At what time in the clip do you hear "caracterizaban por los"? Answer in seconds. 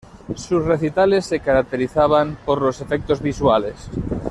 1.41-2.81